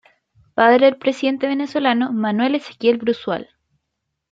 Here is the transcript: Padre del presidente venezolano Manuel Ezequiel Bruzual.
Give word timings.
Padre 0.55 0.87
del 0.87 0.97
presidente 0.97 1.45
venezolano 1.45 2.11
Manuel 2.11 2.55
Ezequiel 2.55 2.97
Bruzual. 2.97 3.47